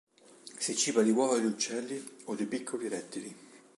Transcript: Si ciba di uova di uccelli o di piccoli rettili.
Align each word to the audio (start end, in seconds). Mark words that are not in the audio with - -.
Si 0.57 0.75
ciba 0.75 1.03
di 1.03 1.11
uova 1.11 1.37
di 1.37 1.45
uccelli 1.45 2.03
o 2.25 2.33
di 2.33 2.47
piccoli 2.47 2.87
rettili. 2.87 3.35